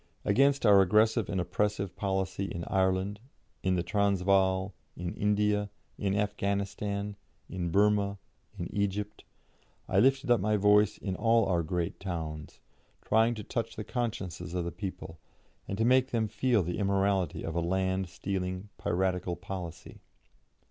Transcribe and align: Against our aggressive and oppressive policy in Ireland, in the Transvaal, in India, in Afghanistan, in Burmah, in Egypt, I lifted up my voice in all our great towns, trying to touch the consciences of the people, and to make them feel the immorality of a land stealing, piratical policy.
Against 0.25 0.65
our 0.65 0.81
aggressive 0.81 1.29
and 1.29 1.39
oppressive 1.39 1.95
policy 1.95 2.45
in 2.45 2.63
Ireland, 2.65 3.19
in 3.61 3.75
the 3.75 3.83
Transvaal, 3.83 4.73
in 4.97 5.13
India, 5.13 5.69
in 5.95 6.15
Afghanistan, 6.15 7.15
in 7.47 7.69
Burmah, 7.69 8.17
in 8.57 8.67
Egypt, 8.73 9.23
I 9.87 9.99
lifted 9.99 10.31
up 10.31 10.39
my 10.41 10.57
voice 10.57 10.97
in 10.97 11.15
all 11.15 11.45
our 11.45 11.61
great 11.61 11.99
towns, 11.99 12.61
trying 13.03 13.35
to 13.35 13.43
touch 13.43 13.75
the 13.75 13.83
consciences 13.83 14.55
of 14.55 14.65
the 14.65 14.71
people, 14.71 15.19
and 15.67 15.77
to 15.77 15.85
make 15.85 16.09
them 16.09 16.27
feel 16.27 16.63
the 16.63 16.79
immorality 16.79 17.43
of 17.43 17.53
a 17.53 17.61
land 17.61 18.09
stealing, 18.09 18.69
piratical 18.79 19.35
policy. 19.35 19.99